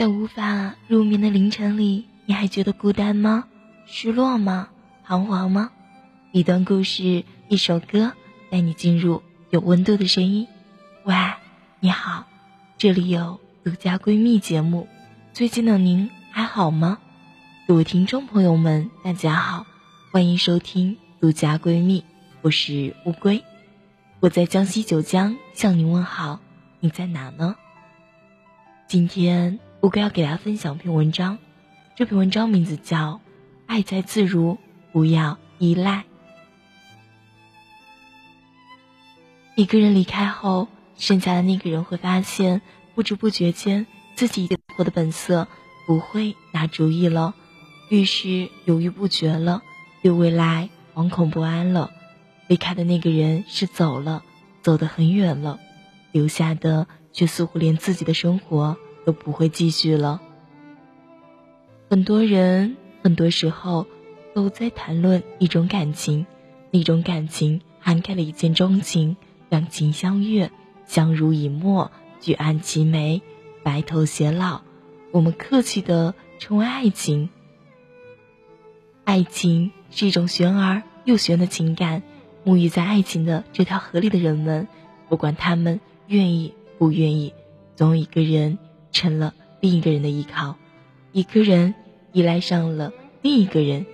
[0.00, 3.44] 在无法入眠的凌晨里，你还觉得孤单吗？
[3.84, 4.70] 失落吗？
[5.04, 5.72] 彷徨吗？
[6.32, 8.14] 一段故事，一首歌，
[8.48, 10.48] 带你进入有温度的声音。
[11.04, 11.14] 喂，
[11.80, 12.24] 你好，
[12.78, 14.88] 这里有独家闺蜜节目。
[15.34, 16.96] 最近的您还好吗？
[17.68, 19.66] 各位听众朋友们，大家好，
[20.12, 22.02] 欢迎收听独家闺蜜，
[22.40, 23.44] 我是乌龟，
[24.20, 26.40] 我在江西九江向您问好，
[26.78, 27.54] 你在哪呢？
[28.88, 29.60] 今天。
[29.82, 31.38] 乌龟要给大家分享一篇文章，
[31.96, 33.14] 这篇文章名字叫
[33.64, 34.58] 《爱在自如，
[34.92, 36.00] 不要依赖》。
[39.54, 42.60] 一个人离开后，剩下的那个人会发现，
[42.94, 45.48] 不知不觉间，自己活的本色
[45.86, 47.34] 不会拿主意了，
[47.88, 49.62] 遇事犹豫不决了，
[50.02, 51.90] 对未来惶恐不安了。
[52.48, 54.22] 离开的那个人是走了，
[54.60, 55.58] 走得很远了，
[56.12, 58.76] 留下的却似乎连自己的生活。
[59.04, 60.20] 都不会继续了。
[61.88, 63.86] 很多人很多时候
[64.34, 66.26] 都在谈论一种感情，
[66.70, 69.16] 那种感情涵盖了一见钟情、
[69.48, 70.50] 两情相悦、
[70.86, 73.22] 相濡以沫、举案齐眉、
[73.62, 74.62] 白头偕老。
[75.12, 77.30] 我们客气的称为爱情。
[79.04, 82.02] 爱情是一种玄而又玄的情感。
[82.42, 84.66] 沐浴在爱情的这条河里的人们，
[85.10, 87.34] 不管他们愿意不愿意，
[87.76, 88.58] 总有一个人。
[88.92, 90.56] 成了另一个人的依靠，
[91.12, 91.74] 一个人
[92.12, 93.86] 依赖上了另一个人，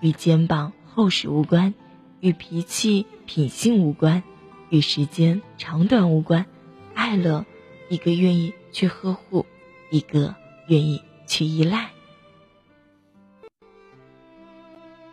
[0.00, 1.74] 与肩膀厚实无关，
[2.20, 4.22] 与脾气品性无关，
[4.70, 6.46] 与时间长短无关。
[6.94, 7.46] 爱了
[7.88, 9.46] 一个愿意去呵护，
[9.90, 10.34] 一个
[10.66, 11.90] 愿意去依赖。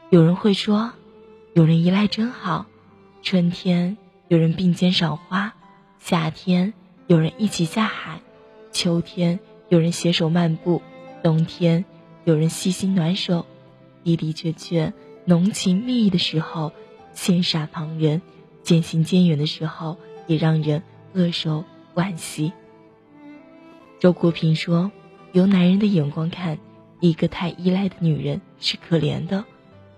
[0.10, 0.94] 有人会说，
[1.54, 2.66] 有人依赖真好。
[3.22, 3.98] 春天
[4.28, 5.56] 有人并肩赏花，
[6.00, 6.74] 夏天
[7.08, 8.22] 有人一起下海。
[8.76, 10.82] 秋天有人携手漫步，
[11.24, 11.86] 冬天
[12.26, 13.46] 有人细心暖手，
[14.04, 14.92] 的的确确
[15.24, 16.74] 浓情蜜意的时候
[17.16, 18.22] 羡煞旁人，
[18.64, 19.98] 渐行渐远的时候
[20.28, 21.64] 也让人扼手
[21.96, 22.52] 惋惜。
[23.98, 24.92] 周国平说
[25.32, 26.60] ：“由男人的眼光看，
[27.00, 29.46] 一个太依赖的女人是可怜的，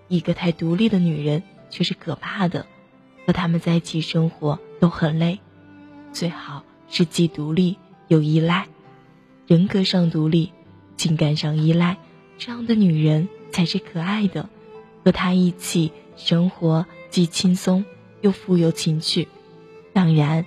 [0.06, 2.64] 一个太独立的女人却是可怕的。
[3.26, 5.40] 和他们在一起生活都很累，
[6.12, 7.76] 最好是既独立。”
[8.08, 8.66] 有依赖，
[9.46, 10.50] 人格上独立，
[10.96, 11.98] 情感上依赖，
[12.38, 14.48] 这样的女人才是可爱的。
[15.04, 17.84] 和她一起生活，既轻松
[18.22, 19.28] 又富有情趣。
[19.92, 20.44] 当然，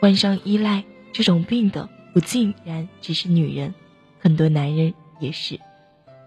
[0.00, 3.74] 患上依赖这种病的，不尽然只是女人，
[4.20, 5.58] 很多男人也是，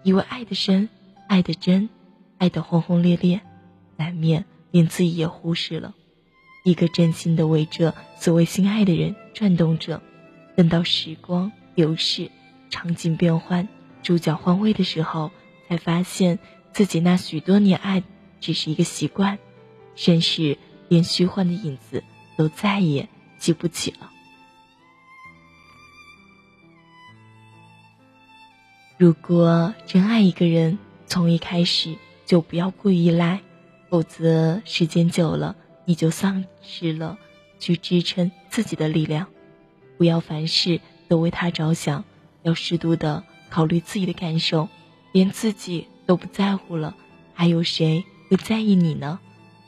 [0.02, 0.88] 以为爱的深，
[1.28, 1.88] 爱的真，
[2.38, 3.40] 爱的轰轰烈烈，
[3.96, 5.94] 难免连自己也忽视了。
[6.64, 10.02] 一个真心的为着所谓心爱的人转动着。
[10.56, 12.30] 等到时光流逝，
[12.70, 13.68] 场景变换，
[14.02, 15.30] 主角换位的时候，
[15.68, 16.38] 才发现
[16.72, 18.02] 自己那许多年爱
[18.40, 19.38] 只是一个习惯，
[19.94, 20.58] 甚至
[20.88, 22.04] 连虚幻的影子
[22.36, 23.08] 都再也
[23.38, 24.10] 记不起了。
[28.98, 33.40] 如果真爱一个人，从一开始就不要过于依赖，
[33.88, 37.18] 否则时间久了，你就丧失了
[37.58, 39.26] 去支撑自己的力量。
[39.98, 42.04] 不要凡事都为他着想，
[42.42, 44.68] 要适度的考虑自己的感受。
[45.12, 46.96] 连自己都不在乎了，
[47.34, 49.20] 还有谁会在意你呢？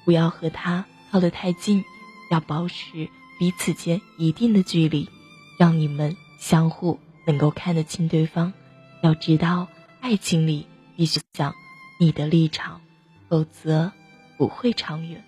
[0.06, 1.84] 不要和他靠得太近，
[2.30, 5.10] 要保持彼此间一定的距离，
[5.58, 8.54] 让你们相互能够看得清对方。
[9.02, 9.68] 要知道，
[10.00, 11.54] 爱情里必须讲
[12.00, 12.80] 你的立场，
[13.28, 13.92] 否则
[14.38, 15.22] 不会长远。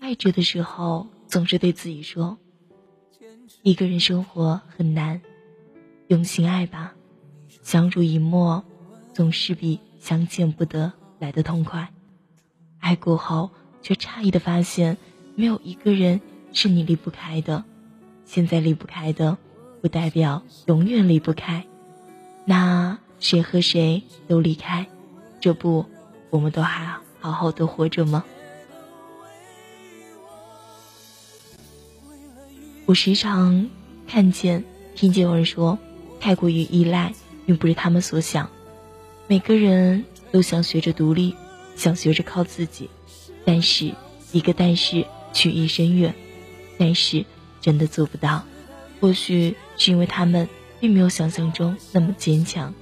[0.00, 2.38] 爱着的时候，总是对自己说
[3.62, 5.20] ：“一个人生活很难，
[6.08, 6.94] 用心爱吧。
[7.62, 8.64] 相濡以沫，
[9.12, 11.92] 总是比相见不得来的痛快。
[12.78, 13.50] 爱过后，
[13.82, 14.96] 却诧异的发现，
[15.34, 16.20] 没有一个人
[16.52, 17.64] 是你离不开的。
[18.24, 19.36] 现在离不开的，
[19.80, 21.66] 不代表永远离不开。
[22.44, 24.86] 那谁和谁都离开，
[25.40, 25.86] 这不，
[26.30, 28.24] 我们都还好好的活着吗？”
[32.86, 33.68] 我时常
[34.06, 34.62] 看见、
[34.94, 35.76] 听见有人说，
[36.20, 37.12] 太过于依赖
[37.44, 38.48] 并不是他们所想。
[39.26, 41.34] 每个人都想学着独立，
[41.74, 42.88] 想学着靠自己，
[43.44, 43.92] 但是
[44.30, 46.14] 一个但是曲意深远，
[46.78, 47.24] 但是
[47.60, 48.44] 真的做不到。
[49.00, 50.48] 或许是因为他们
[50.78, 52.72] 并没有想象中那么坚强，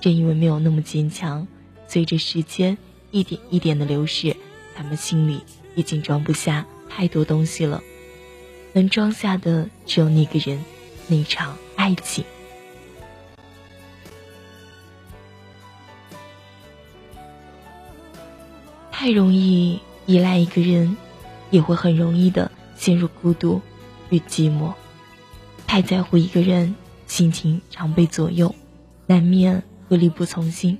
[0.00, 1.46] 正因为没有那么坚强，
[1.86, 2.78] 随着时间
[3.10, 4.34] 一点一点的流逝，
[4.74, 5.42] 他们心里
[5.74, 7.82] 已经装不下太多东西了。
[8.72, 10.62] 能装下的只有那个人，
[11.08, 12.24] 那场爱情。
[18.90, 20.96] 太容易依赖一个人，
[21.50, 23.60] 也会很容易的陷入孤独
[24.10, 24.72] 与寂寞。
[25.66, 26.74] 太在乎一个人，
[27.06, 28.54] 心情常被左右，
[29.06, 30.78] 难免会力不从心。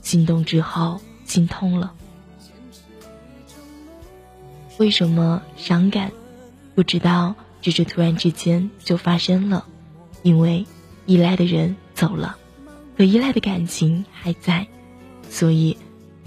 [0.00, 1.92] 心动之后，心痛了。
[4.78, 6.10] 为什么伤感？
[6.74, 9.66] 不知道，只是突然之间就发生了，
[10.22, 10.66] 因为
[11.06, 12.36] 依赖的人走了，
[12.96, 14.66] 可依赖的感情还在，
[15.28, 15.76] 所以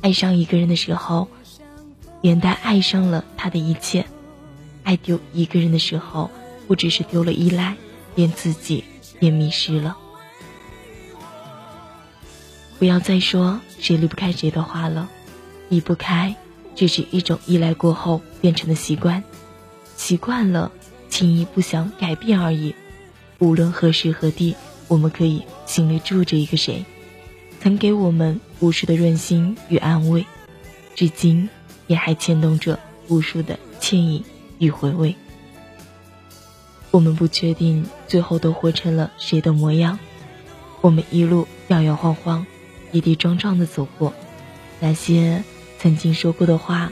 [0.02, 1.28] 爱上一个人的时候，
[2.22, 4.06] 连带爱上了他的一切。
[4.84, 6.30] 爱丢一个人的时候，
[6.68, 7.76] 不只是丢了依赖，
[8.14, 8.84] 连自己
[9.20, 9.98] 也迷失了。
[12.78, 15.10] 不要再说谁离不开谁的话了，
[15.70, 16.36] 离不开，
[16.76, 19.24] 只是一种依赖过后变成的习惯。
[19.96, 20.72] 习惯了，
[21.10, 22.76] 轻易不想改变而已。
[23.40, 24.56] 无论何时何地，
[24.88, 26.86] 我们可以心里住着一个谁，
[27.60, 30.26] 曾给我们无数的润心与安慰，
[30.94, 31.50] 至今
[31.88, 34.24] 也还牵动着无数的歉意
[34.60, 35.16] 与回味。
[36.92, 40.00] 我们不确定最后都活成了谁的模样，
[40.80, 42.46] 我们一路摇摇晃晃，
[42.92, 44.14] 跌跌撞撞的走过，
[44.80, 45.44] 那些
[45.78, 46.92] 曾经说过的话，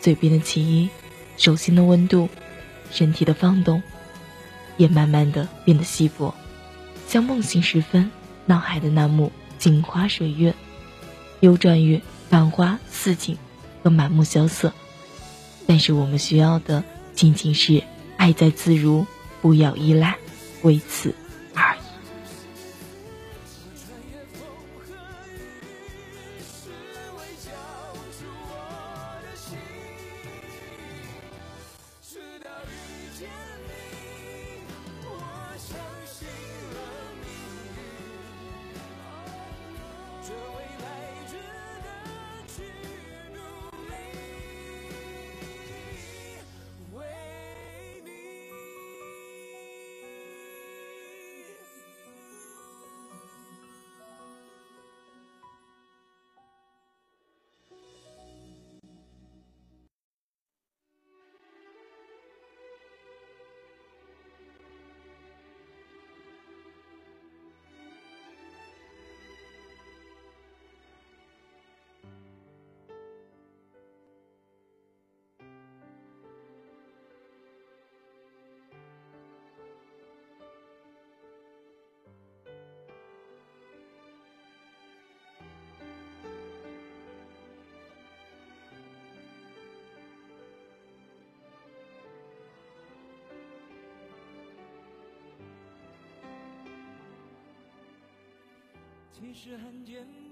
[0.00, 0.88] 嘴边的情意。
[1.36, 2.28] 手心的温度，
[2.90, 3.82] 身体的放动，
[4.76, 6.34] 也慢慢的变得稀薄，
[7.08, 8.10] 像梦醒时分，
[8.46, 10.54] 脑海的那幕镜花水月，
[11.40, 12.00] 流转于
[12.30, 13.36] 繁花似锦
[13.82, 14.72] 和满目萧瑟。
[15.66, 16.84] 但是我们需要的，
[17.14, 17.82] 仅仅是
[18.16, 19.06] 爱在自如，
[19.42, 20.16] 不要依赖，
[20.62, 21.14] 为此。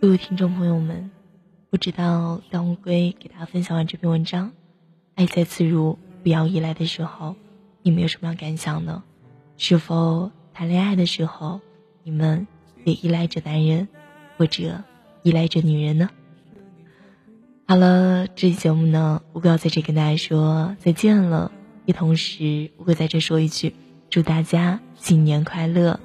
[0.00, 1.10] 各位听众朋友们，
[1.70, 4.48] 不知道当乌龟给大家分享完这篇文章
[5.14, 7.36] 《爱在自如，不要依赖》的时候，
[7.82, 9.02] 你们有什么样感想呢？
[9.56, 11.60] 是否谈恋爱的时候，
[12.02, 12.46] 你们
[12.84, 13.88] 也依赖着男人，
[14.36, 14.84] 或者
[15.22, 16.10] 依赖着女人呢？
[17.66, 21.50] 好了，这期节目呢，乌龟要在这跟大家说再见了。
[21.86, 23.74] 也同时，乌龟在这说一句，
[24.10, 26.00] 祝大家新年快乐。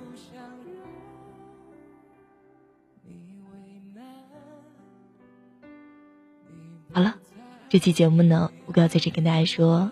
[7.69, 9.91] 这期节目呢，乌龟要在这跟大家说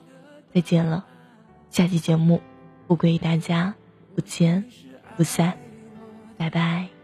[0.52, 1.06] 再见了。
[1.70, 2.42] 下期节目，
[2.88, 3.76] 乌龟与大家
[4.16, 4.66] 不见
[5.16, 5.58] 不散，
[6.38, 6.97] 拜拜。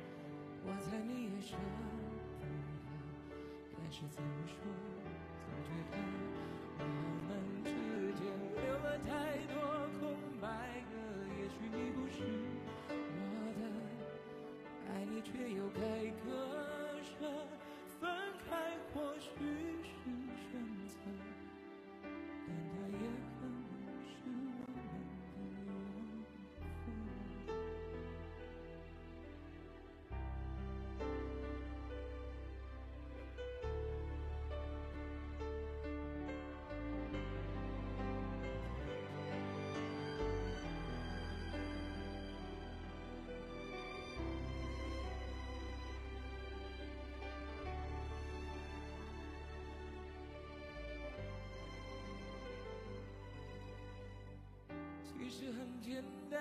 [55.36, 56.40] 其实很简单，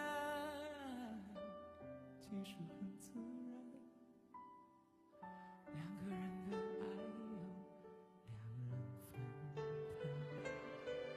[2.21, 3.19] 其实很自
[3.49, 3.57] 然。
[5.73, 6.21] 两个人
[6.51, 6.85] 的爱
[7.17, 7.25] 由
[9.15, 9.65] 两人分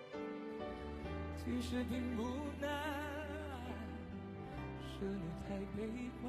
[0.08, 0.16] 担，
[1.36, 2.22] 其实并不
[2.62, 2.66] 难。
[4.88, 5.78] 是你太悲
[6.22, 6.24] 观，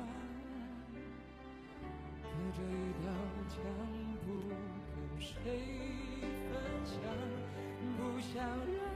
[2.23, 2.26] 隔
[2.57, 2.75] 着一
[3.07, 3.09] 道
[3.49, 3.55] 墙
[4.26, 4.50] 不跟
[5.21, 5.31] 谁
[6.50, 6.53] 分
[6.85, 6.93] 享，
[7.97, 8.96] 不想让。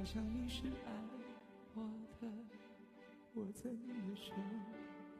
[0.00, 0.90] 我想你是爱
[1.74, 1.82] 我
[2.22, 2.26] 的，
[3.34, 4.32] 我怎也舍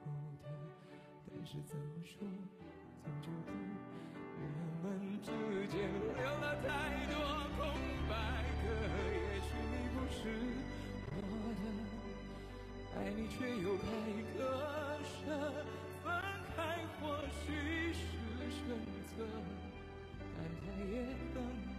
[0.01, 0.09] 不
[0.43, 0.49] 得。
[1.29, 2.27] 但是怎么说，
[3.05, 3.53] 总觉得
[4.41, 4.43] 我
[4.83, 5.29] 们之
[5.69, 5.77] 间
[6.17, 6.67] 留了太
[7.13, 7.15] 多
[7.59, 7.61] 空
[8.09, 8.11] 白
[8.63, 8.65] 格。
[9.13, 10.19] 也许你不是
[11.13, 11.21] 我
[11.61, 11.63] 的，
[12.97, 13.85] 爱你却又该
[14.33, 14.41] 割
[15.05, 15.13] 舍。
[16.03, 16.09] 分
[16.57, 16.59] 开
[16.99, 18.01] 或许是
[18.49, 18.65] 选
[19.15, 19.29] 择，
[20.39, 21.70] 但它也能。